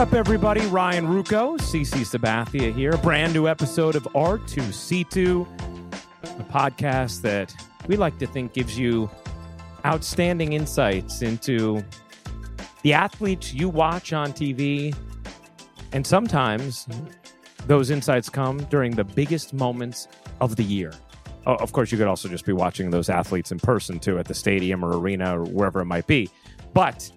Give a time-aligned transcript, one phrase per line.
[0.00, 0.64] up, everybody?
[0.68, 2.92] Ryan Ruocco, CC Sabathia here.
[2.92, 5.46] A brand new episode of R2C2,
[6.40, 7.54] a podcast that
[7.86, 9.10] we like to think gives you
[9.84, 11.84] outstanding insights into
[12.80, 14.96] the athletes you watch on TV.
[15.92, 16.88] And sometimes
[17.66, 20.08] those insights come during the biggest moments
[20.40, 20.94] of the year.
[21.44, 24.34] Of course, you could also just be watching those athletes in person too at the
[24.34, 26.30] stadium or arena or wherever it might be.
[26.72, 27.12] But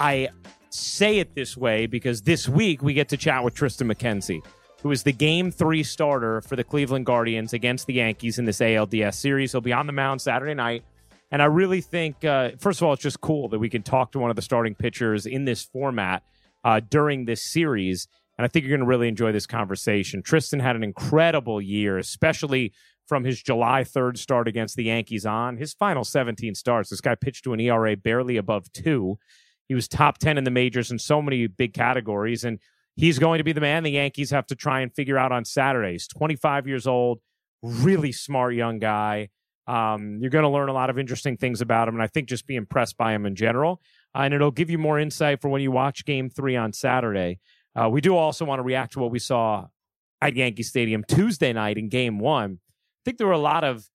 [0.00, 0.30] I
[0.76, 4.44] say it this way because this week we get to chat with Triston McKenzie,
[4.82, 8.60] who is the game three starter for the Cleveland Guardians against the Yankees in this
[8.60, 9.52] ALDS series.
[9.52, 10.84] He'll be on the mound Saturday night.
[11.30, 14.12] And I really think, uh, first of all, it's just cool that we can talk
[14.12, 16.22] to one of the starting pitchers in this format
[16.64, 18.06] uh, during this series.
[18.38, 20.22] And I think you're going to really enjoy this conversation.
[20.22, 22.72] Triston had an incredible year, especially
[23.06, 25.56] from his July 3rd start against the Yankees on.
[25.56, 29.18] His final 17 starts, this guy pitched to an ERA barely above two.
[29.68, 32.44] He was top 10 in the majors in so many big categories.
[32.44, 32.58] And
[32.94, 35.44] he's going to be the man the Yankees have to try and figure out on
[35.44, 36.06] Saturdays.
[36.08, 37.20] 25 years old,
[37.62, 39.28] really smart young guy.
[39.66, 41.94] Um, you're going to learn a lot of interesting things about him.
[41.94, 43.80] And I think just be impressed by him in general.
[44.14, 47.40] Uh, and it'll give you more insight for when you watch game three on Saturday.
[47.74, 49.66] Uh, we do also want to react to what we saw
[50.20, 52.60] at Yankee Stadium Tuesday night in game one.
[52.62, 53.88] I think there were a lot of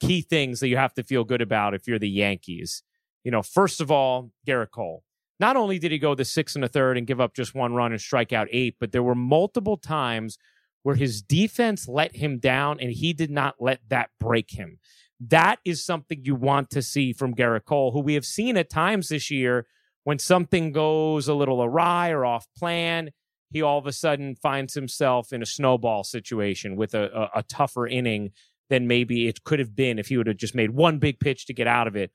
[0.00, 2.82] key things that you have to feel good about if you're the Yankees.
[3.24, 5.02] You know, first of all, Gerrit Cole.
[5.40, 7.74] Not only did he go the six and a third and give up just one
[7.74, 10.38] run and strike out eight, but there were multiple times
[10.84, 14.78] where his defense let him down and he did not let that break him.
[15.18, 18.70] That is something you want to see from Gerrit Cole, who we have seen at
[18.70, 19.66] times this year
[20.04, 23.10] when something goes a little awry or off plan,
[23.50, 27.42] he all of a sudden finds himself in a snowball situation with a, a, a
[27.42, 28.32] tougher inning
[28.68, 31.46] than maybe it could have been if he would have just made one big pitch
[31.46, 32.10] to get out of it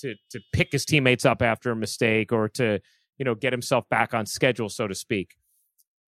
[0.00, 2.80] to to pick his teammates up after a mistake or to
[3.18, 5.36] you know get himself back on schedule, so to speak.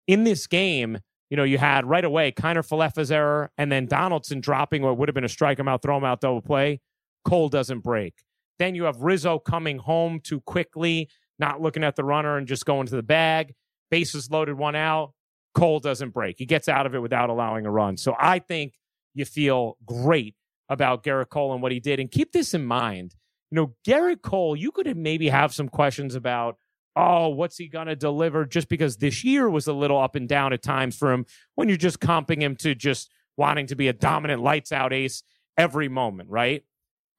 [0.06, 0.98] In this game,
[1.32, 5.08] you know, you had right away Kiner Falefa's error and then Donaldson dropping what would
[5.08, 6.81] have been a strike him out, throw him out, double play.
[7.25, 8.14] Cole doesn't break.
[8.58, 11.08] Then you have Rizzo coming home too quickly,
[11.38, 13.54] not looking at the runner and just going to the bag.
[13.91, 15.14] Bases loaded, one out.
[15.54, 16.36] Cole doesn't break.
[16.38, 17.97] He gets out of it without allowing a run.
[17.97, 18.75] So I think
[19.14, 20.34] you feel great
[20.69, 21.98] about Gerrit Cole and what he did.
[21.98, 23.14] And keep this in mind
[23.52, 26.56] you know, Gerrit Cole, you could maybe have some questions about,
[26.96, 28.46] oh, what's he going to deliver?
[28.46, 31.68] Just because this year was a little up and down at times for him when
[31.68, 35.22] you're just comping him to just wanting to be a dominant lights out ace
[35.58, 36.64] every moment, right?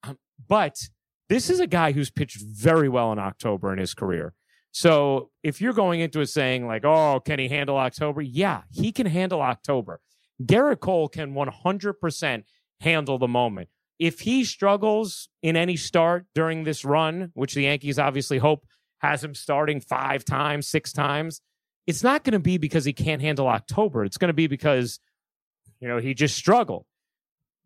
[0.02, 0.18] Um,
[0.48, 0.76] but
[1.28, 4.34] this is a guy who's pitched very well in October in his career.
[4.72, 8.22] So if you're going into it saying, like, oh, can he handle October?
[8.22, 10.00] Yeah, he can handle October.
[10.42, 12.42] Gerrit Cole can 100%
[12.80, 13.68] handle the moment
[13.98, 18.66] if he struggles in any start during this run, which the Yankees obviously hope
[18.98, 21.40] has him starting five times, six times,
[21.86, 24.04] it's not going to be because he can't handle October.
[24.04, 25.00] It's going to be because,
[25.80, 26.86] you know, he just struggled.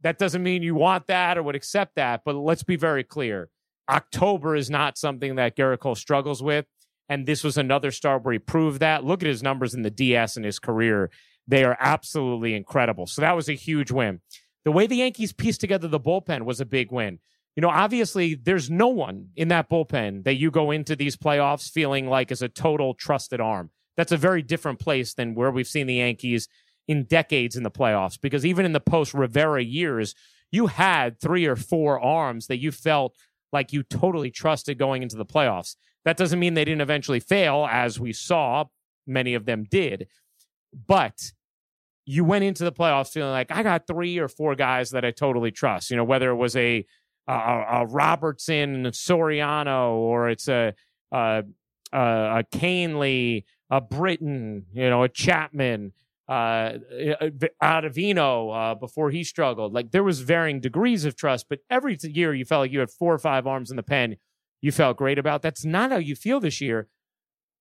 [0.02, 3.50] That doesn't mean you want that or would accept that, but let's be very clear.
[3.88, 6.66] October is not something that Gerrit Cole struggles with.
[7.08, 9.02] And this was another start where he proved that.
[9.02, 11.10] Look at his numbers in the DS in his career.
[11.46, 13.06] They are absolutely incredible.
[13.06, 14.20] So that was a huge win.
[14.64, 17.18] The way the Yankees pieced together the bullpen was a big win.
[17.56, 21.70] You know, obviously, there's no one in that bullpen that you go into these playoffs
[21.70, 23.70] feeling like is a total trusted arm.
[23.96, 26.48] That's a very different place than where we've seen the Yankees
[26.86, 28.20] in decades in the playoffs.
[28.20, 30.14] Because even in the post Rivera years,
[30.52, 33.16] you had three or four arms that you felt
[33.52, 35.74] like you totally trusted going into the playoffs.
[36.04, 38.66] That doesn't mean they didn't eventually fail, as we saw,
[39.06, 40.06] many of them did.
[40.86, 41.32] But
[42.08, 45.10] you went into the playoffs feeling like I got three or four guys that I
[45.10, 45.90] totally trust.
[45.90, 46.86] You know, whether it was a
[47.28, 50.72] a, a Robertson, Soriano, or it's a
[51.12, 51.44] a,
[51.92, 52.44] a
[53.70, 55.92] a Britton, you know, a Chapman,
[56.26, 56.78] uh,
[57.62, 59.74] Ottavino uh, before he struggled.
[59.74, 62.90] Like there was varying degrees of trust, but every year you felt like you had
[62.90, 64.16] four or five arms in the pen.
[64.62, 65.42] You felt great about.
[65.42, 66.88] That's not how you feel this year.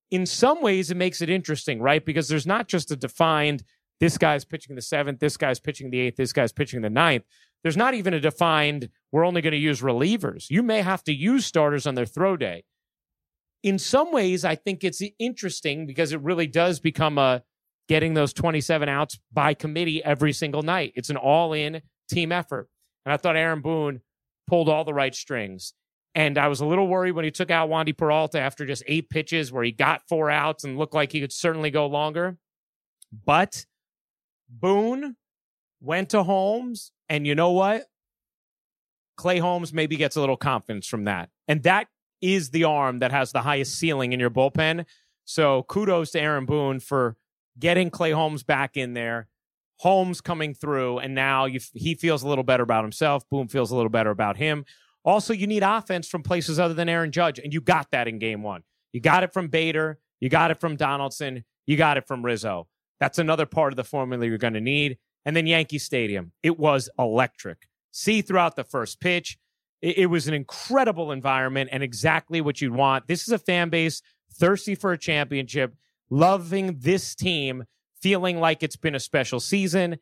[0.10, 2.06] In some ways, it makes it interesting, right?
[2.06, 3.64] Because there's not just a defined
[4.00, 7.24] this guy's pitching the seventh, this guy's pitching the eighth, this guy's pitching the ninth.
[7.64, 10.50] There's not even a defined, we're only going to use relievers.
[10.50, 12.64] You may have to use starters on their throw day.
[13.64, 17.44] In some ways, I think it's interesting because it really does become a
[17.88, 20.92] getting those 27 outs by committee every single night.
[20.96, 22.70] It's an all in team effort.
[23.06, 24.02] And I thought Aaron Boone
[24.48, 25.74] pulled all the right strings.
[26.14, 29.10] And I was a little worried when he took out Wandy Peralta after just eight
[29.10, 32.38] pitches where he got four outs and looked like he could certainly go longer.
[33.26, 33.66] But
[34.50, 35.16] Boone
[35.82, 37.86] went to Holmes, and you know what?
[39.16, 41.30] Clay Holmes maybe gets a little confidence from that.
[41.48, 41.88] And that
[42.22, 44.86] is the arm that has the highest ceiling in your bullpen.
[45.26, 47.18] So kudos to Aaron Boone for
[47.60, 49.28] getting Clay Holmes back in there.
[49.80, 53.30] Holmes coming through, and now you, he feels a little better about himself.
[53.30, 54.66] Boone feels a little better about him.
[55.04, 58.18] Also, you need offense from places other than Aaron Judge, and you got that in
[58.18, 58.64] game one.
[58.92, 62.68] You got it from Bader, you got it from Donaldson, you got it from Rizzo.
[63.00, 64.98] That's another part of the formula you're going to need.
[65.26, 67.68] And then Yankee Stadium, it was electric.
[67.92, 69.38] See throughout the first pitch,
[69.82, 73.08] it, it was an incredible environment and exactly what you'd want.
[73.08, 74.02] This is a fan base
[74.34, 75.76] thirsty for a championship,
[76.10, 77.66] loving this team,
[78.02, 79.98] feeling like it's been a special season,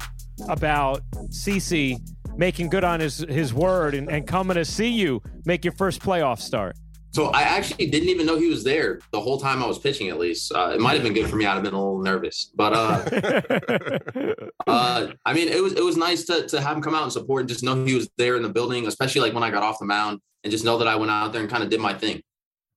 [0.49, 1.99] about CC
[2.35, 6.01] making good on his, his word and, and coming to see you make your first
[6.01, 6.75] playoff start?
[7.13, 10.07] So I actually didn't even know he was there the whole time I was pitching.
[10.07, 11.45] At least uh, it might have been good for me.
[11.45, 13.03] I'd have been a little nervous, but uh,
[14.67, 17.11] uh, I mean, it was it was nice to to have him come out and
[17.11, 19.61] support and just know he was there in the building, especially like when I got
[19.61, 21.79] off the mound and just know that I went out there and kind of did
[21.79, 22.21] my thing.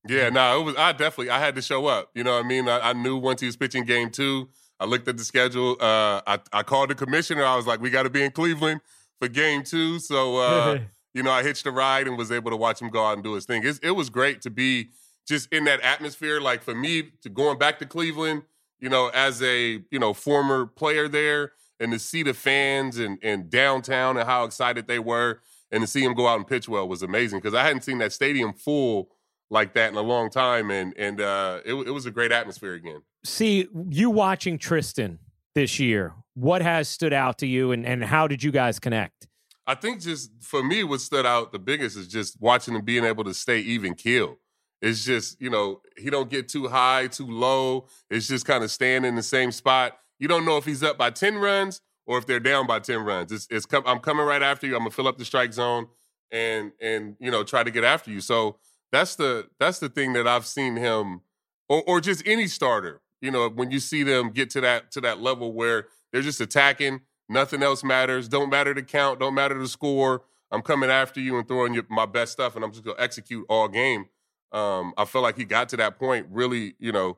[0.07, 0.75] Yeah, no, it was.
[0.75, 2.11] I definitely I had to show up.
[2.13, 2.69] You know what I mean?
[2.69, 4.49] I, I knew once he was pitching game two.
[4.79, 5.77] I looked at the schedule.
[5.79, 7.43] Uh, I I called the commissioner.
[7.43, 8.81] I was like, we got to be in Cleveland
[9.19, 9.99] for game two.
[9.99, 10.79] So uh,
[11.13, 13.23] you know, I hitched a ride and was able to watch him go out and
[13.23, 13.65] do his thing.
[13.65, 14.89] It's, it was great to be
[15.27, 16.39] just in that atmosphere.
[16.39, 18.43] Like for me, to going back to Cleveland,
[18.79, 23.17] you know, as a you know former player there, and to see the fans and
[23.23, 25.41] and downtown and how excited they were,
[25.71, 27.97] and to see him go out and pitch well was amazing because I hadn't seen
[27.99, 29.09] that stadium full
[29.49, 32.73] like that in a long time, and and uh, it, it was a great atmosphere
[32.73, 33.01] again.
[33.23, 35.19] See you watching Triston
[35.53, 36.13] this year.
[36.33, 39.27] What has stood out to you, and and how did you guys connect?
[39.67, 43.03] I think just for me, what stood out the biggest is just watching him being
[43.03, 44.37] able to stay even keel.
[44.81, 47.87] It's just you know he don't get too high, too low.
[48.09, 49.97] It's just kind of staying in the same spot.
[50.19, 53.01] You don't know if he's up by ten runs or if they're down by ten
[53.01, 53.31] runs.
[53.31, 54.75] It's, it's com- I'm coming right after you.
[54.75, 55.87] I'm gonna fill up the strike zone
[56.31, 58.21] and and you know try to get after you.
[58.21, 58.57] So
[58.91, 61.21] that's the that's the thing that I've seen him,
[61.69, 63.01] or or just any starter.
[63.21, 66.41] You know when you see them get to that to that level where they're just
[66.41, 68.27] attacking Nothing else matters.
[68.27, 69.19] Don't matter the count.
[69.19, 70.23] Don't matter the score.
[70.51, 73.45] I'm coming after you and throwing you my best stuff, and I'm just gonna execute
[73.49, 74.05] all game.
[74.51, 77.17] Um, I felt like he got to that point really, you know,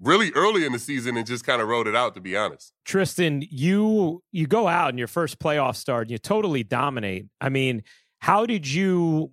[0.00, 2.14] really early in the season and just kind of wrote it out.
[2.14, 6.18] To be honest, Triston, you you go out in your first playoff start and you
[6.18, 7.26] totally dominate.
[7.40, 7.82] I mean,
[8.20, 9.32] how did you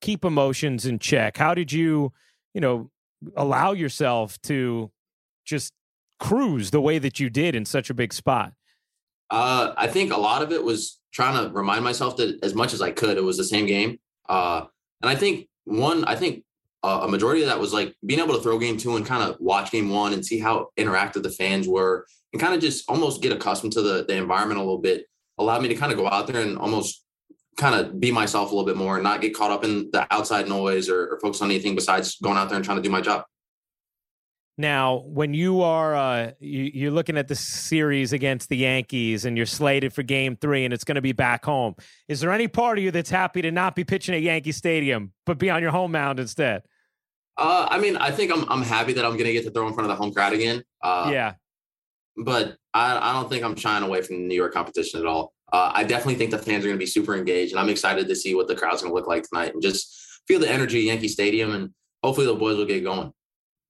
[0.00, 1.36] keep emotions in check?
[1.36, 2.12] How did you,
[2.54, 2.90] you know,
[3.36, 4.90] allow yourself to
[5.44, 5.72] just
[6.18, 8.52] cruise the way that you did in such a big spot?
[9.30, 12.74] Uh, I think a lot of it was trying to remind myself that as much
[12.74, 13.98] as I could, it was the same game.
[14.28, 14.66] Uh,
[15.00, 16.44] and I think one, I think
[16.82, 19.22] uh, a majority of that was like being able to throw game two and kind
[19.22, 22.88] of watch game one and see how interactive the fans were and kind of just
[22.88, 25.06] almost get accustomed to the, the environment a little bit
[25.38, 27.04] allowed me to kind of go out there and almost
[27.56, 30.06] kind of be myself a little bit more and not get caught up in the
[30.12, 32.90] outside noise or, or focus on anything besides going out there and trying to do
[32.90, 33.24] my job.
[34.58, 39.36] Now, when you are uh, you, are looking at the series against the Yankees and
[39.36, 41.74] you're slated for Game Three, and it's going to be back home,
[42.06, 45.12] is there any part of you that's happy to not be pitching at Yankee Stadium
[45.24, 46.62] but be on your home mound instead?
[47.36, 49.66] Uh, I mean, I think I'm I'm happy that I'm going to get to throw
[49.66, 50.62] in front of the home crowd again.
[50.82, 51.34] Uh, yeah,
[52.16, 55.32] but I I don't think I'm shying away from the New York competition at all.
[55.52, 58.08] Uh, I definitely think the fans are going to be super engaged, and I'm excited
[58.08, 60.78] to see what the crowd's going to look like tonight and just feel the energy
[60.78, 61.70] at Yankee Stadium, and
[62.02, 63.12] hopefully the boys will get going.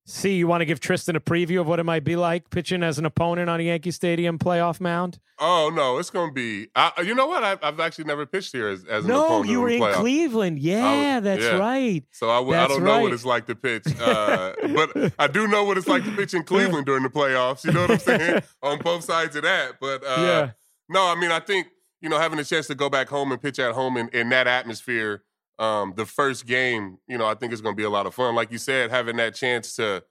[0.05, 2.83] See, you want to give Tristan a preview of what it might be like pitching
[2.83, 5.21] as an opponent on a Yankee Stadium playoff mound?
[5.39, 6.69] Oh no, it's going to be.
[6.75, 7.45] Uh, you know what?
[7.45, 9.47] I've, I've, actually never pitched here as, as no, an opponent.
[9.47, 9.95] No, you were in playoff.
[9.95, 10.59] Cleveland.
[10.59, 11.57] Yeah, was, that's yeah.
[11.57, 12.05] right.
[12.11, 15.47] So I, w- I don't know what it's like to pitch, uh, but I do
[15.47, 17.65] know what it's like to pitch in Cleveland during the playoffs.
[17.65, 18.43] You know what I'm saying?
[18.63, 19.81] on both sides of that.
[19.81, 20.51] But uh, yeah.
[20.89, 21.69] no, I mean, I think
[22.01, 24.31] you know having a chance to go back home and pitch at home in, in
[24.31, 25.23] that atmosphere.
[25.59, 28.15] Um, the first game, you know, I think it's going to be a lot of
[28.15, 28.35] fun.
[28.35, 30.03] Like you said, having that chance to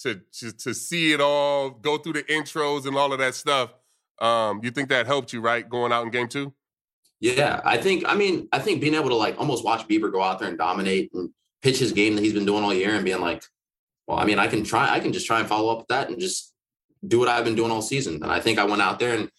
[0.00, 3.74] to, to to see it all, go through the intros and all of that stuff.
[4.20, 6.54] Um, you think that helped you, right, going out in game two?
[7.20, 8.04] Yeah, I think.
[8.06, 10.58] I mean, I think being able to like almost watch Bieber go out there and
[10.58, 11.30] dominate and
[11.62, 13.42] pitch his game that he's been doing all year and being like,
[14.06, 16.10] well, I mean, I can try, I can just try and follow up with that
[16.10, 16.52] and just
[17.06, 18.22] do what I've been doing all season.
[18.22, 19.30] And I think I went out there and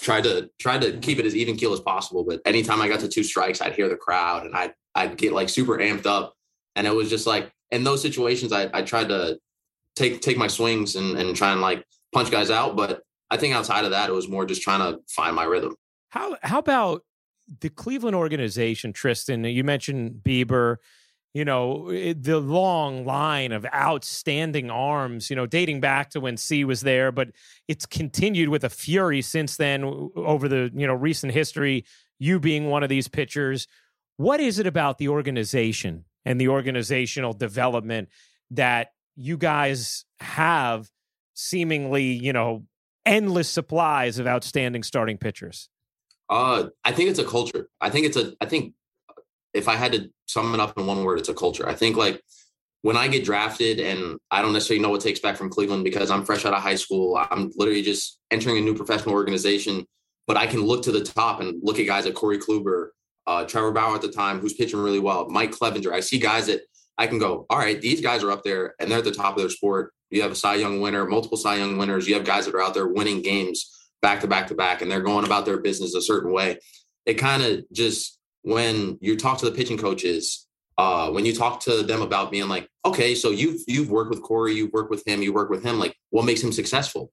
[0.00, 2.24] tried to try to keep it as even keel as possible.
[2.24, 5.32] But anytime I got to two strikes, I'd hear the crowd and I'd I'd get
[5.32, 6.34] like super amped up.
[6.76, 9.38] And it was just like in those situations, I I tried to
[9.96, 12.76] take take my swings and and try and like punch guys out.
[12.76, 15.76] But I think outside of that, it was more just trying to find my rhythm.
[16.08, 17.02] How how about
[17.60, 19.52] the Cleveland organization, Triston?
[19.52, 20.76] You mentioned Bieber
[21.34, 26.64] you know, the long line of outstanding arms, you know, dating back to when C
[26.64, 27.30] was there, but
[27.66, 31.84] it's continued with a fury since then over the, you know, recent history,
[32.20, 33.66] you being one of these pitchers.
[34.16, 38.08] What is it about the organization and the organizational development
[38.50, 40.88] that you guys have
[41.34, 42.64] seemingly, you know,
[43.04, 45.68] endless supplies of outstanding starting pitchers?
[46.28, 47.68] Uh, I think it's a culture.
[47.80, 48.74] I think it's a I think
[49.52, 51.68] if I had to sum it up in one word, it's a culture.
[51.68, 52.22] I think like
[52.82, 56.10] when I get drafted and I don't necessarily know what to expect from Cleveland because
[56.10, 59.86] I'm fresh out of high school, I'm literally just entering a new professional organization.
[60.26, 62.88] But I can look to the top and look at guys like Corey Kluber,
[63.26, 65.92] uh, Trevor Bauer at the time, who's pitching really well, Mike Clevinger.
[65.92, 66.62] I see guys that
[66.98, 69.34] I can go, all right, these guys are up there and they're at the top
[69.34, 69.92] of their sport.
[70.10, 72.06] You have a Cy Young winner, multiple Cy Young winners.
[72.06, 74.90] You have guys that are out there winning games back to back to back, and
[74.90, 76.58] they're going about their business a certain way.
[77.06, 81.60] It kind of just when you talk to the pitching coaches, uh, when you talk
[81.60, 85.06] to them about being like, okay, so you've you've worked with Corey, you've worked with
[85.06, 87.10] him, you work with him, like what makes him successful?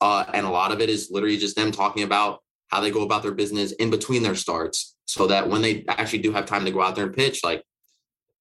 [0.00, 2.40] Uh, and a lot of it is literally just them talking about
[2.72, 6.20] how they go about their business in between their starts, so that when they actually
[6.20, 7.62] do have time to go out there and pitch, like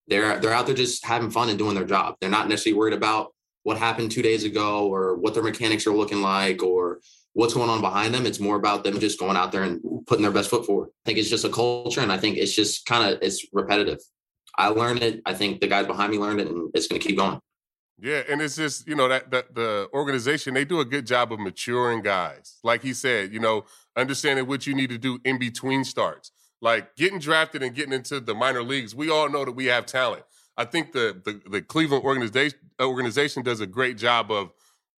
[0.08, 2.16] they're they're out there just having fun and doing their job.
[2.20, 3.34] They're not necessarily worried about
[3.64, 7.00] what happened two days ago or what their mechanics are looking like or
[7.34, 8.26] what's going on behind them.
[8.26, 10.90] It's more about them just going out there and putting their best foot forward.
[10.90, 14.00] I think it's just a culture, and I think it's just kind of it's repetitive.
[14.58, 15.22] I learned it.
[15.26, 17.40] I think the guys behind me learned it, and it's going to keep going.
[18.02, 21.32] Yeah, and it's just you know that, that the organization they do a good job
[21.32, 22.58] of maturing guys.
[22.64, 23.66] Like he said, you know,
[23.96, 26.32] understanding what you need to do in between starts.
[26.62, 29.86] Like getting drafted and getting into the minor leagues, we all know that we have
[29.86, 30.24] talent.
[30.58, 34.52] I think the the, the Cleveland organization organization does a great job of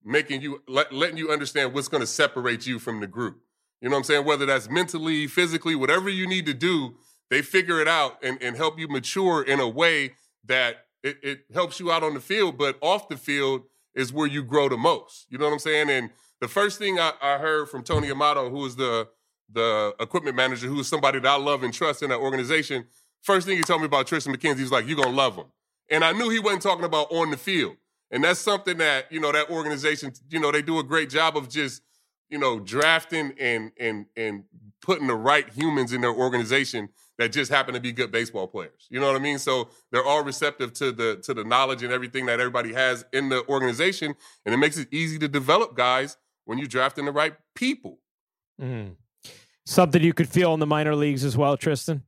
[0.06, 3.42] making you let, letting you understand what's going to separate you from the group.
[3.82, 4.26] You know what I'm saying?
[4.26, 6.96] Whether that's mentally, physically, whatever you need to do,
[7.30, 10.14] they figure it out and, and help you mature in a way
[10.46, 14.28] that it, it helps you out on the field, but off the field is where
[14.28, 15.28] you grow the most.
[15.30, 15.90] You know what I'm saying?
[15.90, 16.10] And
[16.42, 19.08] the first thing I, I heard from Tony Amato, who is the
[19.52, 22.86] the equipment manager, who is somebody that I love and trust in that organization,
[23.22, 25.46] first thing he told me about Triston McKenzie, he's like, You're gonna love him.
[25.90, 27.76] And I knew he wasn't talking about on the field.
[28.10, 31.36] And that's something that, you know, that organization, you know, they do a great job
[31.36, 31.82] of just,
[32.30, 34.44] you know, drafting and and and
[34.82, 36.90] putting the right humans in their organization
[37.20, 38.88] that just happen to be good baseball players.
[38.90, 39.40] You know what I mean?
[39.40, 43.30] So they're all receptive to the to the knowledge and everything that everybody has in
[43.30, 44.16] the organization,
[44.46, 48.00] and it makes it easy to develop guys when you're drafting the right people.
[48.62, 48.96] Mm.
[49.66, 52.02] Something you could feel in the minor leagues as well, Triston.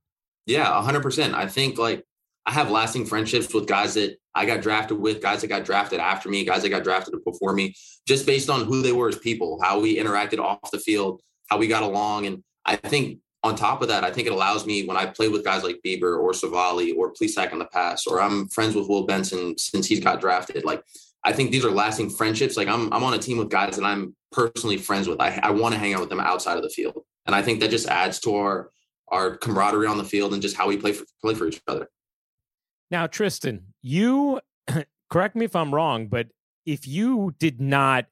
[0.45, 1.33] Yeah, hundred percent.
[1.33, 2.03] I think like
[2.45, 5.99] I have lasting friendships with guys that I got drafted with, guys that got drafted
[5.99, 7.73] after me, guys that got drafted before me,
[8.07, 11.57] just based on who they were as people, how we interacted off the field, how
[11.57, 12.25] we got along.
[12.25, 15.27] And I think on top of that, I think it allows me when I play
[15.27, 18.89] with guys like Bieber or Civale or Plesac in the past, or I'm friends with
[18.89, 20.65] Will Benson since he's got drafted.
[20.65, 20.83] Like
[21.23, 22.57] I think these are lasting friendships.
[22.57, 25.21] Like I'm I'm on a team with guys that I'm personally friends with.
[25.21, 27.03] I, I want to hang out with them outside of the field.
[27.27, 28.71] And I think that just adds to our
[29.09, 31.87] our camaraderie on the field and just how we play for play for each other.
[32.89, 34.39] Now, Triston, you
[35.11, 36.29] correct me if I'm wrong, but
[36.65, 38.07] if you did not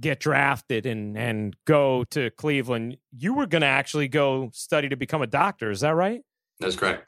[0.00, 4.96] get drafted and and go to Cleveland, you were going to actually go study to
[4.96, 5.70] become a doctor.
[5.70, 6.22] Is that right?
[6.60, 7.06] That's correct.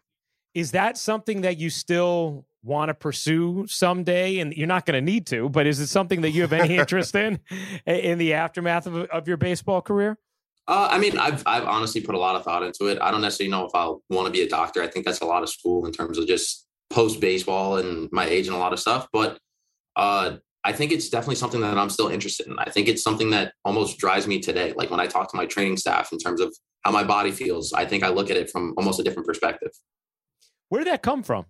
[0.54, 4.40] Is that something that you still want to pursue someday?
[4.40, 6.76] And you're not going to need to, but is it something that you have any
[6.78, 7.40] interest in
[7.87, 10.18] in the aftermath of, of your baseball career?
[10.68, 12.99] Uh, I mean, I've I've honestly put a lot of thought into it.
[13.00, 14.82] I don't necessarily know if I'll want to be a doctor.
[14.82, 18.26] I think that's a lot of school in terms of just post baseball and my
[18.26, 19.09] age and a lot of stuff.
[19.12, 19.38] But
[19.97, 22.59] uh, I think it's definitely something that I'm still interested in.
[22.59, 24.75] I think it's something that almost drives me today.
[24.76, 27.73] Like when I talk to my training staff in terms of how my body feels,
[27.73, 29.71] I think I look at it from almost a different perspective.
[30.69, 31.47] Where did that come from?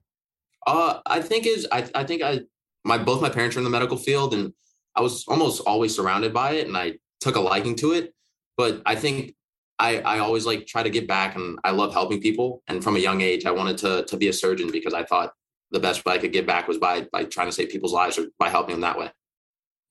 [0.67, 2.41] Uh, I think is I, I think I
[2.85, 4.53] my both my parents are in the medical field and
[4.95, 8.15] I was almost always surrounded by it and I took a liking to it.
[8.57, 9.35] But I think
[9.79, 12.63] I, I always like try to give back and I love helping people.
[12.69, 15.33] And from a young age, I wanted to to be a surgeon because I thought
[15.71, 18.19] the best way I could give back was by by trying to save people's lives
[18.19, 19.11] or by helping them that way.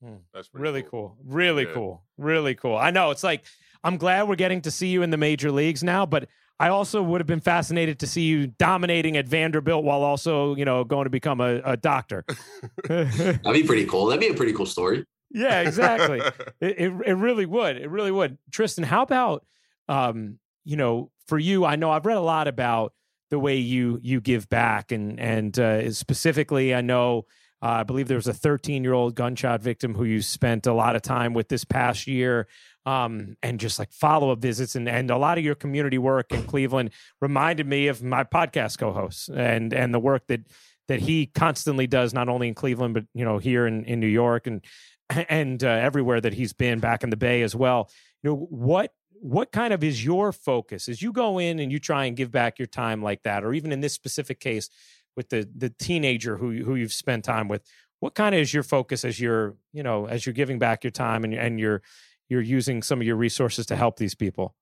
[0.04, 0.16] Hmm.
[0.34, 0.90] That's really cool.
[0.90, 1.18] cool.
[1.26, 1.74] Really yeah.
[1.74, 2.04] cool.
[2.18, 2.76] Really cool.
[2.76, 3.44] I know it's like
[3.84, 6.28] I'm glad we're getting to see you in the major leagues now, but
[6.60, 10.66] I also would have been fascinated to see you dominating at Vanderbilt while also, you
[10.66, 12.26] know, going to become a, a doctor.
[12.84, 14.08] That'd be pretty cool.
[14.08, 15.06] That'd be a pretty cool story.
[15.32, 16.20] Yeah, exactly.
[16.62, 17.78] it, it, it really would.
[17.78, 18.38] It really would.
[18.52, 19.46] Triston, how about
[19.88, 22.94] um, you know, for you, I know I've read a lot about
[23.30, 27.26] the way you you give back and and uh, specifically I know
[27.62, 30.74] uh, I believe there was a 13 year old gunshot victim who you spent a
[30.74, 32.48] lot of time with this past year
[32.86, 36.32] um, and just like follow up visits and, and a lot of your community work
[36.32, 40.42] in Cleveland reminded me of my podcast co-host and and the work that
[40.88, 44.08] that he constantly does not only in Cleveland but you know here in, in New
[44.08, 44.64] York and
[45.10, 47.90] and uh, everywhere that he's been back in the Bay as well.
[48.24, 51.80] You know what what kind of is your focus as you go in and you
[51.80, 54.70] try and give back your time like that, or even in this specific case
[55.16, 57.62] with the the teenager who who you've spent time with?
[58.00, 60.92] What kind of is your focus as you're you know as you're giving back your
[60.92, 61.82] time and and you're
[62.30, 64.56] you're using some of your resources to help these people?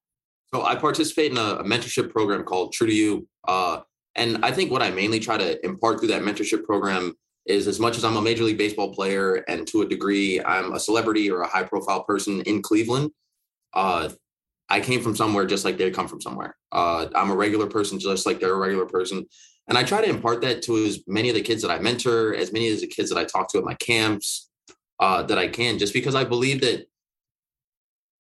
[0.54, 3.82] So I participate in a, mentorship program called True to You, uh,
[4.16, 7.14] and I think what I mainly try to impart through that mentorship program
[7.46, 10.74] is as much as I'm a major league baseball player and to a degree I'm
[10.74, 13.12] a celebrity or a high profile person in Cleveland.
[13.74, 14.10] Uh,
[14.70, 16.56] I came from somewhere just like they come from somewhere.
[16.72, 19.26] Uh, I'm a regular person just like they're a regular person.
[19.68, 22.34] And I try to impart that to as many of the kids that I mentor,
[22.34, 24.50] as many of the kids that I talk to at my camps
[25.00, 26.88] uh, that I can, just because I believe that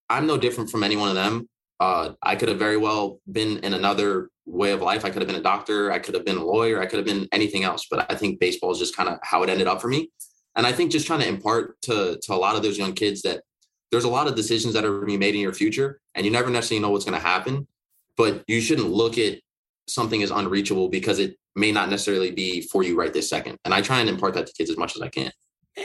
[0.10, 1.50] I'm no different from any one of them.
[1.80, 5.06] Uh, I could have very well been in another way of life.
[5.06, 5.92] I could have been a doctor.
[5.92, 6.82] I could have been a lawyer.
[6.82, 7.86] I could have been anything else.
[7.89, 10.12] But I think baseball is just kind of how it ended up for me.
[10.56, 13.22] And I think just trying to impart to to a lot of those young kids
[13.22, 13.44] that
[13.91, 16.25] there's a lot of decisions that are going to be made in your future, and
[16.25, 17.67] you never necessarily know what's going to happen.
[18.15, 19.39] But you shouldn't look at
[19.88, 23.58] something as unreachable because it may not necessarily be for you right this second.
[23.65, 25.32] And I try and impart that to kids as much as I can.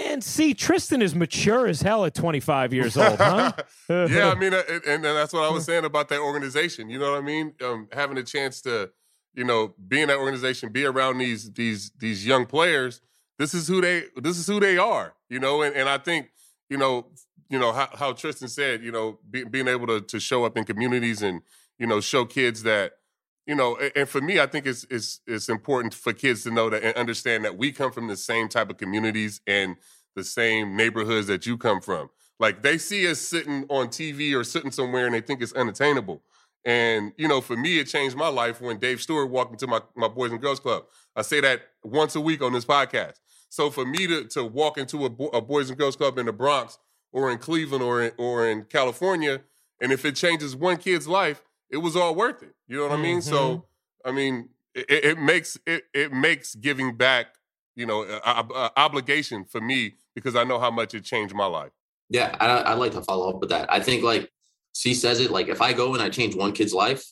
[0.06, 3.52] And see, Triston is mature as hell at 25 years old, huh?
[3.90, 6.88] yeah, I mean, and, and, that's what I was saying about that organization.
[6.88, 7.52] You know what I mean?
[7.62, 8.90] Um, having a chance to,
[9.34, 13.02] you know, be in that organization, be around these these these young players.
[13.38, 15.14] This is who they this is who they are.
[15.28, 16.30] You know, and, and I think
[16.70, 17.08] you know
[17.52, 20.56] you know how, how Triston said, you know, be, being able to to show up
[20.56, 21.42] in communities and
[21.78, 22.92] you know show kids that
[23.46, 26.70] you know, and for me, I think it's it's it's important for kids to know
[26.70, 29.76] that and understand that we come from the same type of communities and
[30.16, 32.08] the same neighborhoods that you come from.
[32.40, 36.22] Like they see us sitting on TV or sitting somewhere and they think it's unattainable.
[36.64, 39.82] And you know, for me, it changed my life when Dave Stewart walked into my
[39.94, 40.84] my Boys and Girls Club.
[41.14, 43.16] I say that once a week on this podcast.
[43.50, 46.32] So for me to to walk into a, a Boys and Girls Club in the
[46.32, 46.78] Bronx
[47.12, 49.42] or in Cleveland or in, or in California,
[49.80, 52.54] and if it changes one kid's life, it was all worth it.
[52.66, 53.02] You know what mm-hmm.
[53.02, 53.22] I mean?
[53.22, 53.66] So.
[54.04, 57.34] I mean, it, it, makes it it makes giving back,
[57.76, 61.34] you know, a, a, a obligation for me because I know how much it changed
[61.34, 61.72] my life.
[62.08, 63.72] Yeah, I, would like to follow up with that.
[63.72, 64.30] I think like
[64.74, 67.04] C says it, like if I go and I change one kid's life,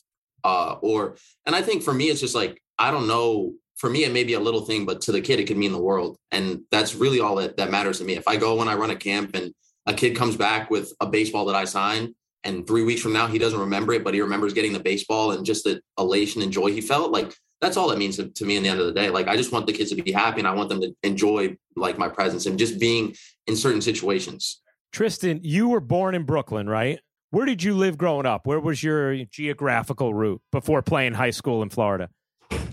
[0.43, 3.53] uh, or and I think for me it's just like I don't know.
[3.77, 5.71] For me, it may be a little thing, but to the kid, it could mean
[5.71, 8.13] the world, and that's really all that that matters to me.
[8.15, 11.05] If I go when I run a camp and a kid comes back with a
[11.05, 12.13] baseball that I signed,
[12.43, 15.31] and three weeks from now he doesn't remember it, but he remembers getting the baseball
[15.31, 17.11] and just the elation and joy he felt.
[17.11, 19.09] Like that's all that means to, to me in the end of the day.
[19.09, 21.55] Like I just want the kids to be happy and I want them to enjoy
[21.75, 23.15] like my presence and just being
[23.47, 24.61] in certain situations.
[24.93, 26.99] Triston, you were born in Brooklyn, right?
[27.29, 28.45] Where did you live growing up?
[28.45, 32.09] Where was your geographical route before playing high school in Florida?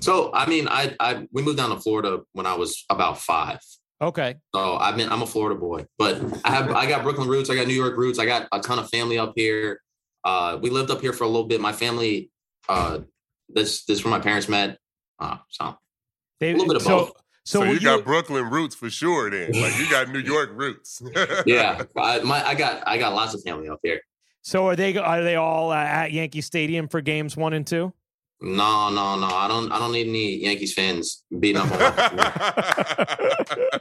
[0.00, 3.60] So, I mean, I, I we moved down to Florida when I was about five.
[4.00, 4.36] Okay.
[4.54, 7.56] So I've been I'm a Florida boy, but I have I got Brooklyn roots, I
[7.56, 9.80] got New York roots, I got a ton of family up here.
[10.24, 11.60] Uh, we lived up here for a little bit.
[11.60, 12.30] My family,
[12.68, 13.00] uh,
[13.48, 14.78] this this is where my parents met.
[15.18, 15.76] Uh, so
[16.38, 17.12] they, a little bit of so, both.
[17.44, 19.30] So, so you, you got Brooklyn roots for sure.
[19.30, 21.02] Then, like you got New York roots.
[21.46, 24.00] yeah, I, my, I got I got lots of family up here.
[24.42, 27.92] So are they are they all uh, at Yankee Stadium for games one and two?
[28.40, 29.26] No, no, no.
[29.26, 29.72] I don't.
[29.72, 31.68] I don't need any Yankees fans beating up.
[31.72, 33.08] uh,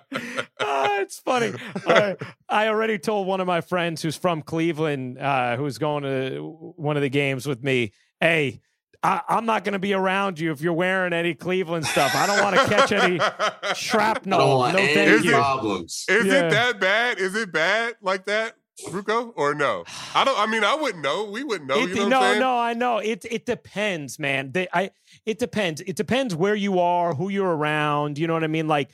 [1.00, 1.54] it's funny.
[1.86, 2.16] Uh,
[2.50, 6.98] I already told one of my friends who's from Cleveland, uh, who's going to one
[6.98, 7.92] of the games with me.
[8.20, 8.62] Hey,
[9.04, 12.16] I, am not going to be around you if you're wearing any Cleveland stuff.
[12.16, 13.20] I don't want to catch any
[13.76, 14.40] shrapnel.
[14.40, 15.32] no, thank you.
[15.32, 16.06] Problems.
[16.10, 16.48] Is yeah.
[16.48, 17.20] it that bad?
[17.20, 18.56] Is it bad like that?
[18.90, 19.84] Ruocco or no?
[20.16, 20.38] I don't.
[20.38, 21.26] I mean, I wouldn't know.
[21.26, 21.80] We wouldn't know.
[21.80, 22.98] It, you know no, no, I know.
[22.98, 24.52] It it depends, man.
[24.52, 24.92] They, I
[25.26, 25.82] it depends.
[25.82, 28.18] It depends where you are, who you're around.
[28.18, 28.68] You know what I mean?
[28.68, 28.92] Like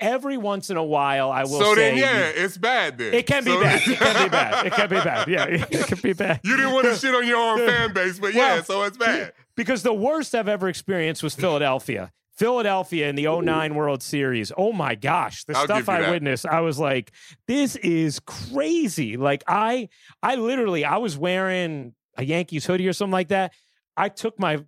[0.00, 1.58] every once in a while, I will.
[1.58, 2.98] So say, then, yeah, it's bad.
[2.98, 3.82] Then it can be bad.
[3.86, 4.66] It can be bad.
[4.66, 5.28] It can be bad.
[5.28, 6.40] Yeah, it can be bad.
[6.44, 9.32] You didn't want to shit on your own fan base, but yeah, so it's bad.
[9.56, 12.12] Because the worst I've ever experienced was Philadelphia.
[12.36, 14.52] Philadelphia in the 09 World Series.
[14.56, 16.10] Oh my gosh, the I'll stuff I that.
[16.10, 17.12] witnessed, I was like,
[17.46, 19.16] this is crazy.
[19.16, 19.88] Like I
[20.22, 23.52] I literally I was wearing a Yankees hoodie or something like that.
[23.96, 24.64] I took my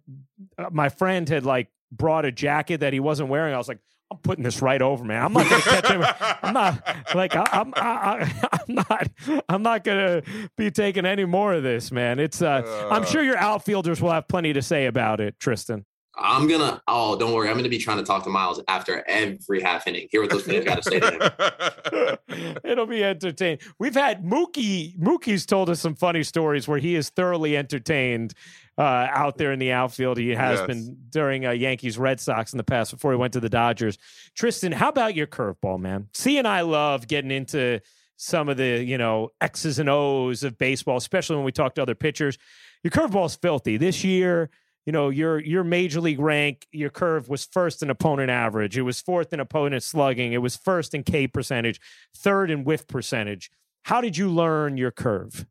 [0.57, 3.55] uh, my friend had like brought a jacket that he wasn't wearing.
[3.55, 5.23] I was like, I'm putting this right over, man.
[5.23, 6.03] I'm not going to catch him.
[6.43, 7.73] I'm not like I, I'm.
[7.77, 9.09] I, I'm not.
[9.49, 12.19] I'm not going to be taking any more of this, man.
[12.19, 12.41] It's.
[12.41, 15.85] Uh, uh, I'm sure your outfielders will have plenty to say about it, Triston.
[16.19, 16.83] I'm gonna.
[16.89, 17.49] Oh, don't worry.
[17.49, 20.09] I'm gonna be trying to talk to Myles after every half inning.
[20.11, 22.57] Hear what those fans got to say to him.
[22.65, 23.59] It'll be entertaining.
[23.79, 24.99] We've had Mookie.
[24.99, 28.35] Mookie's told us some funny stories where he is thoroughly entertained
[28.77, 30.19] uh, out there in the outfield.
[30.19, 30.67] He has yes.
[30.67, 33.99] been during uh, Yankees Red Sox in the past before he went to the Dodgers.
[34.37, 36.09] Triston, how about your curveball, man?
[36.15, 37.81] C and I love getting into
[38.17, 41.83] some of the you know X's and O's of baseball, especially when we talk to
[41.83, 42.39] other pitchers.
[42.83, 44.51] Your curveball's filthy this year
[44.89, 48.79] you know your your major league rank your curve was first in opponent average.
[48.79, 50.33] It was fourth in opponent slugging.
[50.33, 51.79] It was first in k percentage
[52.17, 53.51] third in whiff percentage.
[53.83, 55.45] How did you learn your curve?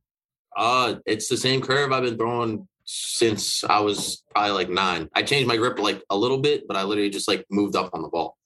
[0.58, 5.08] Uh it's the same curve i've been throwing since i was probably like nine.
[5.14, 7.92] I changed my grip like a little bit but i literally just like moved up
[7.94, 8.38] on the ball.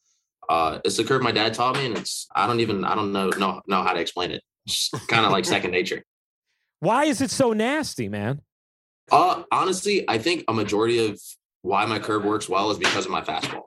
[0.50, 3.14] Uh it's the curve my dad taught me and it's i don't even i don't
[3.14, 4.44] know know, know how to explain it.
[4.66, 6.04] It's kind of like second nature.
[6.82, 8.42] Why is it so nasty man
[9.12, 11.20] uh, honestly, I think a majority of
[11.62, 13.64] why my curve works well is because of my fastball.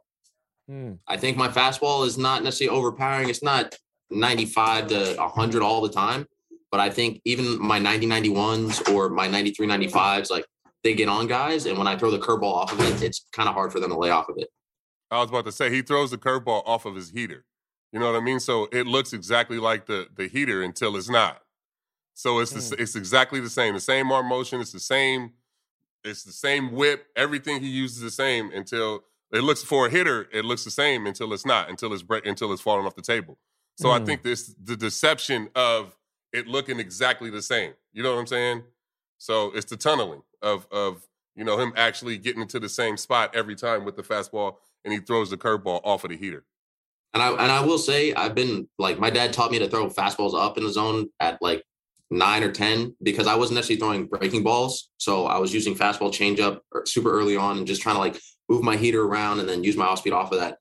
[0.68, 0.92] Hmm.
[1.07, 3.29] I think my fastball is not necessarily overpowering.
[3.29, 3.77] It's not
[4.11, 6.27] 95 to 100 all the time,
[6.70, 10.44] but I think even my 90 91s or my 93 95s, like
[10.83, 11.66] they get on guys.
[11.66, 13.90] And when I throw the curveball off of it, it's kind of hard for them
[13.90, 14.49] to lay off of it.
[15.11, 17.44] I was about to say he throws the curveball off of his heater.
[17.92, 18.40] You know what I mean?
[18.40, 21.43] So it looks exactly like the the heater until it's not.
[22.14, 22.70] So it's mm.
[22.70, 23.74] the, it's exactly the same.
[23.74, 24.61] The same arm motion.
[24.61, 25.33] It's the same.
[26.05, 27.07] It's the same whip.
[27.16, 30.29] Everything he uses the same until it looks for a hitter.
[30.33, 31.68] It looks the same until it's not.
[31.68, 33.38] Until it's break, until it's falling off the table.
[33.77, 34.00] So mm.
[34.00, 35.96] I think this the deception of
[36.33, 37.72] it looking exactly the same.
[37.92, 38.62] You know what I'm saying?
[39.18, 43.35] So it's the tunneling of of you know him actually getting into the same spot
[43.35, 46.44] every time with the fastball, and he throws the curveball off of the heater.
[47.12, 49.88] And I and I will say I've been like my dad taught me to throw
[49.88, 51.64] fastballs up in the zone at like
[52.14, 54.90] nine or 10 because I wasn't necessarily throwing breaking balls.
[54.98, 58.20] So I was using fastball changeup er, super early on and just trying to like
[58.48, 60.59] move my heater around and then use my off speed off of that.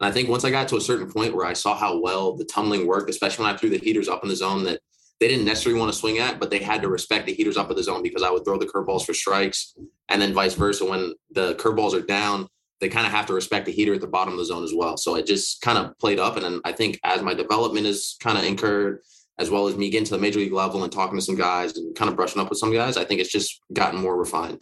[0.00, 2.36] And I think once I got to a certain point where I saw how well
[2.36, 4.80] the tunneling worked, especially when I threw the heaters up in the zone that
[5.20, 7.70] they didn't necessarily want to swing at, but they had to respect the heaters up
[7.70, 9.74] in the zone because I would throw the curveballs for strikes
[10.10, 10.84] and then vice versa.
[10.84, 12.48] When the curveballs are down,
[12.80, 14.74] they kind of have to respect the heater at the bottom of the zone as
[14.74, 14.98] well.
[14.98, 16.36] So it just kind of played up.
[16.36, 19.00] And then I think as my development is kind of incurred,
[19.38, 21.76] as well as me getting to the major league level and talking to some guys
[21.76, 24.60] and kind of brushing up with some guys, I think it's just gotten more refined.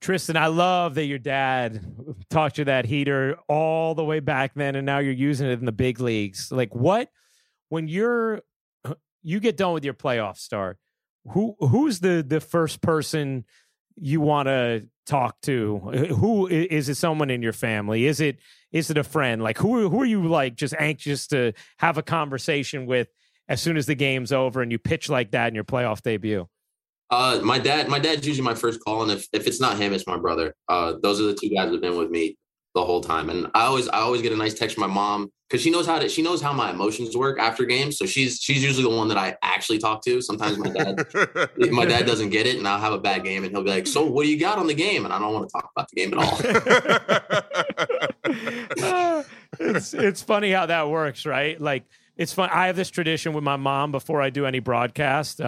[0.00, 1.84] Triston, I love that your dad
[2.30, 5.66] taught you that heater all the way back then, and now you're using it in
[5.66, 6.50] the big leagues.
[6.50, 7.08] Like, what
[7.68, 8.40] when you're
[9.22, 10.78] you get done with your playoff start?
[11.32, 13.44] Who who's the the first person
[13.96, 15.78] you want to talk to?
[15.78, 16.94] Who is it?
[16.94, 18.06] Someone in your family?
[18.06, 18.38] Is it
[18.72, 19.42] is it a friend?
[19.42, 23.08] Like who who are you like just anxious to have a conversation with
[23.50, 26.46] as soon as the game's over and you pitch like that in your playoff debut?
[27.10, 29.92] Uh, my dad, my dad's usually my first call, and if, if it's not him,
[29.92, 30.54] it's my brother.
[30.68, 32.36] Uh, those are the two guys that have been with me
[32.76, 35.32] the whole time, and I always I always get a nice text from my mom
[35.48, 37.98] because she knows how to she knows how my emotions work after games.
[37.98, 40.22] So she's she's usually the one that I actually talk to.
[40.22, 41.04] Sometimes my dad
[41.72, 43.88] my dad doesn't get it, and I'll have a bad game, and he'll be like,
[43.88, 45.88] "So what do you got on the game?" And I don't want to talk about
[45.90, 46.38] the game at all.
[49.58, 51.60] it's it's funny how that works, right?
[51.60, 51.86] Like
[52.20, 52.50] it's fun.
[52.52, 55.40] I have this tradition with my mom before I do any broadcast,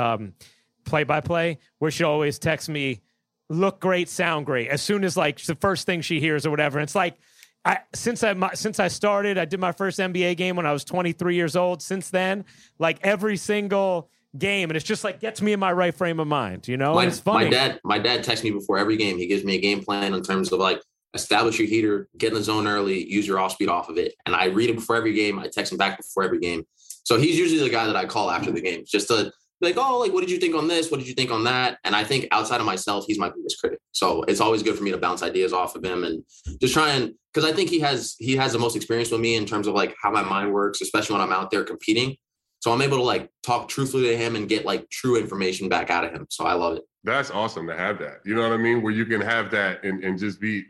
[0.85, 3.03] play by play, where she always texts me,
[3.51, 6.79] "Look great, sound great." As soon as like the first thing she hears or whatever,
[6.79, 7.17] and it's like.
[7.65, 10.73] I, since I my, since I started, I did my first NBA game when I
[10.73, 11.81] was 23 years old.
[11.81, 12.45] Since then,
[12.81, 16.27] like every single game, and it's just like gets me in my right frame of
[16.27, 16.67] mind.
[16.67, 17.45] You know, my, it's funny.
[17.45, 19.17] My dad, my dad texts me before every game.
[19.17, 20.83] He gives me a game plan in terms of like
[21.15, 24.15] establish your heater, get in the zone early, use your off speed off of it.
[24.27, 25.39] And I read him before every game.
[25.39, 26.65] I text him back before every game.
[27.05, 28.65] So he's usually the guy that I call after the mm-hmm.
[28.65, 30.91] game just to be like, oh, like, what did you think on this?
[30.91, 31.79] What did you think on that?
[31.85, 33.79] And I think outside of myself, he's my biggest critic.
[33.93, 36.25] So it's always good for me to bounce ideas off of him and
[36.61, 39.37] just try and because I think he has he has the most experience with me
[39.37, 42.17] in terms of like how my mind works, especially when I'm out there competing.
[42.61, 45.91] So I'm able to like talk truthfully to him and get like true information back
[45.91, 46.27] out of him.
[46.31, 46.83] So I love it.
[47.05, 48.21] That's awesome to have that.
[48.25, 48.83] You know what I mean?
[48.83, 50.65] Where you can have that and, and just be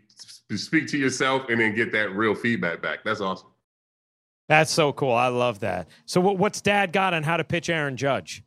[0.59, 3.05] speak to yourself and then get that real feedback back.
[3.05, 3.49] That's awesome.
[4.49, 5.13] That's so cool.
[5.13, 5.89] I love that.
[6.05, 8.43] So, what's Dad got on how to pitch Aaron Judge?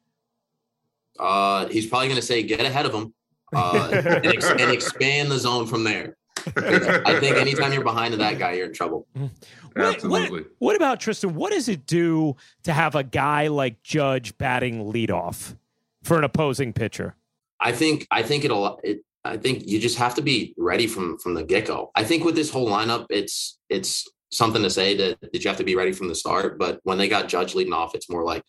[1.20, 3.13] Uh, he's probably going to say get ahead of him
[3.56, 6.18] uh, and, ex- and, expand the zone from there.
[6.58, 9.08] I think anytime you're behind that guy, you're in trouble.
[9.13, 10.41] What, Absolutely.
[10.41, 11.32] What, what, about Triston?
[11.32, 15.56] What does it do to have a guy like Judge batting leadoff
[16.04, 17.15] for an opposing pitcher?
[17.60, 21.18] I think I think it'll it, I think you just have to be ready from
[21.18, 21.92] from the get go.
[21.96, 25.58] I think with this whole lineup, it's it's something to say that, that you have
[25.58, 26.60] to be ready from the start.
[26.60, 28.44] But when they got Judge leading off, it's more like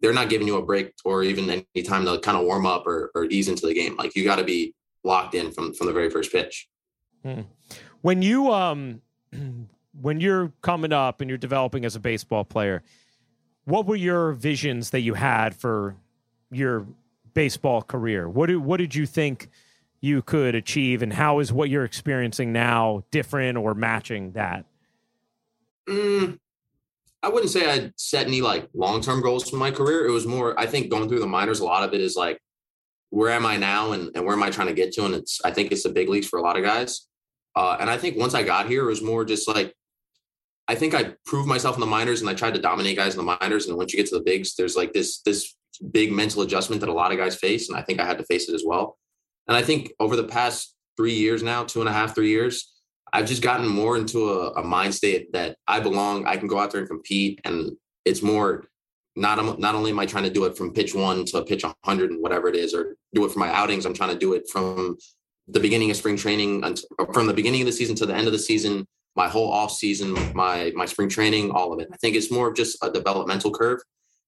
[0.00, 2.86] they're not giving you a break or even any time to kind of warm up
[2.86, 3.96] or, or ease into the game.
[3.96, 6.68] Like you got to be locked in from from the very first pitch.
[7.22, 7.42] Hmm.
[8.00, 9.02] When you um
[10.00, 12.82] when you're coming up and you're developing as a baseball player,
[13.64, 15.96] what were your visions that you had for
[16.50, 16.86] your
[17.34, 18.28] baseball career?
[18.28, 19.50] What did what did you think
[20.00, 24.64] you could achieve, and how is what you're experiencing now different or matching that?
[25.88, 26.38] Mm,
[27.22, 30.06] I wouldn't say I'd set any like long term goals for my career.
[30.06, 31.60] It was more, I think, going through the minors.
[31.60, 32.40] A lot of it is like,
[33.10, 35.04] where am I now, and, and where am I trying to get to?
[35.04, 37.06] And it's, I think, it's the big leagues for a lot of guys.
[37.54, 39.74] Uh, and I think once I got here, it was more just like,
[40.68, 43.24] I think I proved myself in the minors, and I tried to dominate guys in
[43.24, 43.66] the minors.
[43.66, 45.54] And once you get to the bigs, there's like this this
[45.92, 48.24] big mental adjustment that a lot of guys face, and I think I had to
[48.24, 48.98] face it as well.
[49.48, 52.72] And I think over the past three years now, two and a half, three years,
[53.12, 56.26] I've just gotten more into a, a mind state that I belong.
[56.26, 57.72] I can go out there and compete, and
[58.04, 58.64] it's more
[59.14, 62.10] not not only am I trying to do it from pitch one to pitch 100
[62.10, 63.86] and whatever it is, or do it for my outings.
[63.86, 64.98] I'm trying to do it from
[65.48, 66.62] the beginning of spring training,
[67.12, 69.72] from the beginning of the season to the end of the season, my whole off
[69.72, 71.88] season, my my spring training, all of it.
[71.92, 73.80] I think it's more of just a developmental curve,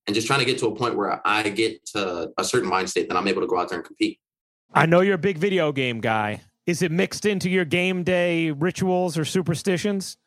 [0.07, 2.89] and just trying to get to a point where I get to a certain mind
[2.89, 4.21] state that I'm able to go out there and compete.
[4.73, 6.43] I know you're a big video game guy.
[6.67, 10.19] Is it mixed into your game day rituals or superstitions?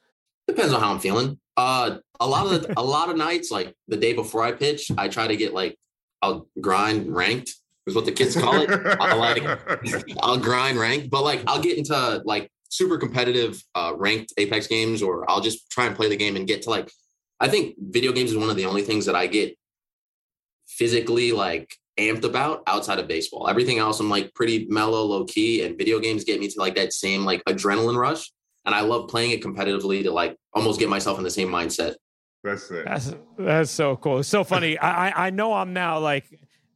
[0.47, 1.39] Depends on how I'm feeling.
[1.55, 4.91] Uh, a lot of the, a lot of nights, like the day before I pitch,
[4.97, 5.77] I try to get like
[6.21, 7.53] I'll grind ranked
[7.87, 8.69] is what the kids call it.
[8.99, 9.43] I'll like
[10.21, 15.03] I'll grind ranked, but like I'll get into like super competitive uh, ranked Apex games,
[15.03, 16.91] or I'll just try and play the game and get to like.
[17.39, 19.57] I think video games is one of the only things that I get
[20.67, 23.47] physically like amped about outside of baseball.
[23.47, 26.75] Everything else, I'm like pretty mellow, low key, and video games get me to like
[26.75, 28.31] that same like adrenaline rush.
[28.65, 31.95] And I love playing it competitively to like almost get myself in the same mindset.
[32.43, 32.85] That's it.
[32.85, 34.19] That's that's so cool.
[34.19, 34.77] It's so funny.
[34.79, 36.25] I I know I'm now like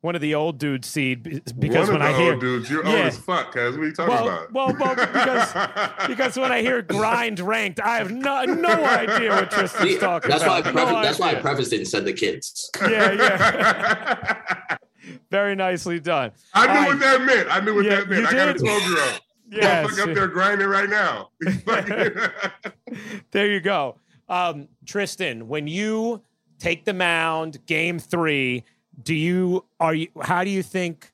[0.06, 2.92] one of the old dude seed because one when I hear old dudes, you're yeah.
[2.92, 3.52] old as fuck.
[3.52, 4.54] Cause what are you talking well, about?
[4.54, 9.50] Well, well, because because when I hear grind ranked, I have no no idea what
[9.50, 10.64] Triston's See, talking that's about.
[10.64, 12.70] Why I preface, no that's why I prefaced it and said the kids.
[12.82, 14.78] Yeah, yeah.
[15.32, 16.32] Very nicely done.
[16.54, 17.48] I knew I, what that meant.
[17.50, 18.28] I knew what yeah, that meant.
[18.28, 19.22] I got a 12 year old.
[19.48, 20.00] Yes.
[20.00, 21.30] up there grinding right now.
[23.32, 23.98] there you go.
[24.28, 26.24] Um, Triston, when you
[26.58, 28.64] take the mound, game three,
[29.02, 31.12] do you are you how do you think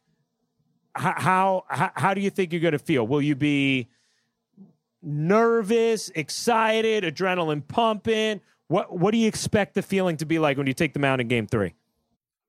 [0.96, 3.06] how how, how do you think you're going to feel?
[3.06, 3.90] Will you be
[5.02, 8.40] nervous, excited, adrenaline pumping?
[8.68, 11.20] What what do you expect the feeling to be like when you take the mound
[11.20, 11.74] in game three?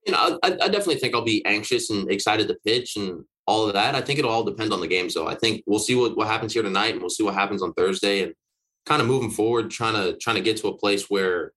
[0.06, 3.66] You know, I, I, definitely think I'll be anxious and excited to pitch and all
[3.66, 3.94] of that.
[3.94, 5.08] I think it'll all depend on the game.
[5.10, 7.62] So I think we'll see what, what happens here tonight and we'll see what happens
[7.62, 8.34] on Thursday and
[8.86, 11.52] kind of moving forward, trying to trying to get to a place where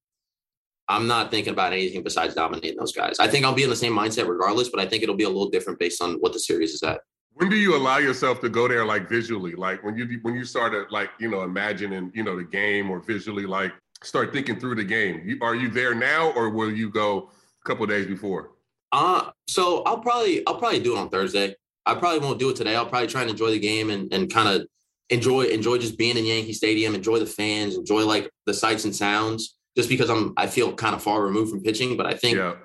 [0.88, 3.20] I'm not thinking about anything besides dominating those guys.
[3.20, 5.30] I think I'll be in the same mindset regardless, but I think it'll be a
[5.30, 7.02] little different based on what the series is at.
[7.34, 9.56] When do you allow yourself to go there like visually?
[9.56, 13.00] Like when you when you started like, you know, imagining, you know, the game or
[13.00, 15.22] visually like start thinking through the game.
[15.26, 17.32] You, are you there now or will you go
[17.66, 18.52] couple days before?
[18.92, 21.56] Uh so I'll probably I'll probably do it on Thursday.
[21.86, 22.76] I probably won't do it today.
[22.76, 24.68] I'll probably try and enjoy the game and, and kind of
[25.10, 28.96] enjoy enjoy just being in Yankee Stadium, enjoy the fans, enjoy like the sights and
[28.96, 29.56] sounds.
[29.78, 32.56] Just because I'm I feel kind of far removed from pitching, but I think yeah.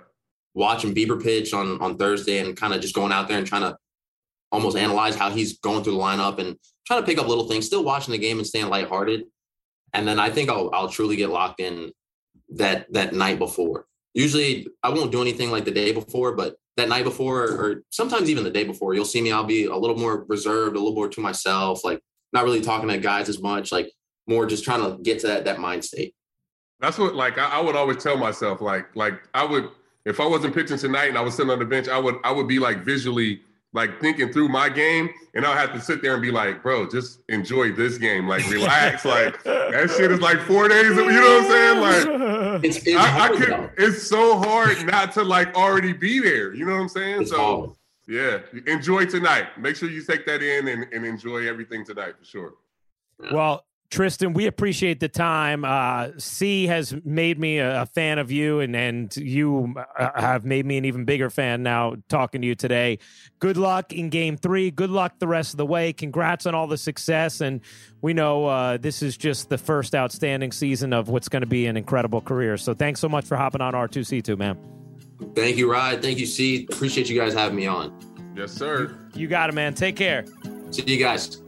[0.55, 3.63] watching Bieber pitch on on Thursday and kind of just going out there and trying
[3.63, 3.77] to
[4.53, 7.67] almost analyze how he's going through the lineup and trying to pick up little things,
[7.67, 9.25] still watching the game and staying lighthearted.
[9.93, 11.93] And then I think I'll I'll truly get locked in
[12.51, 16.89] that that night before usually I won't do anything like the day before, but that
[16.89, 19.33] night before, or sometimes even the day before, you'll see me.
[19.33, 22.01] I'll be a little more reserved, a little more to myself, like
[22.33, 23.93] not really talking to guys as much, like
[24.27, 26.15] more just trying to get to that that mind state.
[26.81, 29.69] That's what like I, I would always tell myself, like like I would
[30.07, 32.33] if I wasn't pitching tonight and I was sitting on the bench, I would I
[32.33, 36.15] would be like visually like thinking through my game, and I'll have to sit there
[36.15, 40.41] and be like, bro, just enjoy this game, like relax, like that shit is like
[40.41, 40.97] four days.
[40.97, 41.81] You know what I'm saying?
[41.81, 46.53] Like, it's it's, I, I could, it's so hard not to like already be there.
[46.55, 47.23] You know what I'm saying?
[47.23, 47.37] It's so.
[47.37, 47.71] Hard.
[48.09, 49.57] Yeah, enjoy tonight.
[49.57, 52.55] Make sure you take that in and, and enjoy everything tonight for sure.
[53.31, 55.65] Well, Triston, we appreciate the time.
[55.65, 60.45] Uh, C has made me a, a, fan of you, and and you uh, have
[60.45, 61.97] made me an even bigger fan now.
[62.09, 63.01] Talking to you today.
[63.41, 64.71] Good luck in Game Three.
[64.71, 65.93] Good luck the rest of the way.
[65.93, 67.61] Congrats on all the success, and
[68.01, 71.67] we know uh, this is just the first outstanding season of what's going to be
[71.67, 72.57] an incredible career.
[72.57, 74.57] So thanks so much for hopping on R two C two, man.
[75.35, 76.01] Thank you, Rod.
[76.01, 76.69] Thank you, C.
[76.71, 77.93] Appreciate you guys having me on.
[78.37, 78.97] Yes, sir.
[79.15, 79.75] You got it, man.
[79.75, 80.25] Take care.
[80.71, 81.43] See you guys.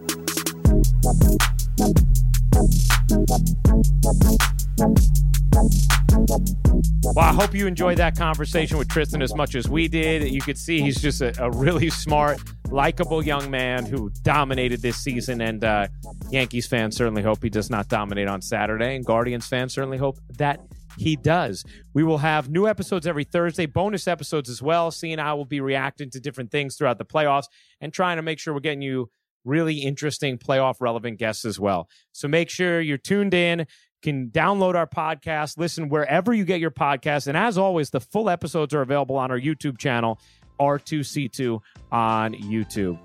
[7.15, 10.33] Well, I hope you enjoyed that conversation with Triston as much as we did.
[10.33, 14.97] You could see he's just a, a really smart, likable young man who dominated this
[14.97, 15.43] season.
[15.43, 15.89] And uh,
[16.31, 18.97] Yankees fans certainly hope he does not dominate on Saturday.
[18.97, 20.61] And Guardians fans certainly hope that
[20.97, 21.65] he does.
[21.93, 24.91] We will have new episodes every Thursday, bonus episodes as well.
[24.91, 27.47] C and I will be reacting to different things throughout the playoffs
[27.81, 29.11] and trying to make sure we're getting you
[29.45, 31.89] really interesting playoff relevant guests as well.
[32.13, 33.67] So make sure you're tuned in
[34.03, 37.29] can download our podcast, listen wherever you get your podcast.
[37.29, 40.19] And as always, the full episodes are available on our YouTube channel,
[40.61, 42.99] R2C2 on YouTube.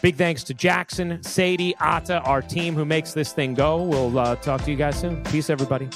[0.00, 3.82] Big thanks to Jackson, Sadye, Ata, our team who makes this thing go.
[3.82, 5.22] We'll uh, talk to you guys soon.
[5.24, 5.88] Peace, everybody.